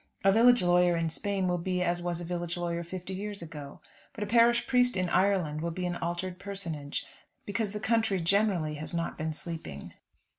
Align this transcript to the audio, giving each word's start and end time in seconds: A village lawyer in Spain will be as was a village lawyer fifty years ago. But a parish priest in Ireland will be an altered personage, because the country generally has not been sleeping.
A 0.23 0.31
village 0.31 0.63
lawyer 0.63 0.97
in 0.97 1.11
Spain 1.11 1.47
will 1.47 1.59
be 1.59 1.83
as 1.83 2.01
was 2.01 2.19
a 2.19 2.23
village 2.25 2.57
lawyer 2.57 2.83
fifty 2.83 3.13
years 3.13 3.43
ago. 3.43 3.81
But 4.13 4.23
a 4.23 4.25
parish 4.25 4.65
priest 4.65 4.97
in 4.97 5.09
Ireland 5.09 5.61
will 5.61 5.69
be 5.69 5.85
an 5.85 5.97
altered 5.97 6.39
personage, 6.39 7.05
because 7.45 7.71
the 7.71 7.79
country 7.79 8.19
generally 8.19 8.73
has 8.77 8.95
not 8.95 9.15
been 9.15 9.31
sleeping. 9.31 9.93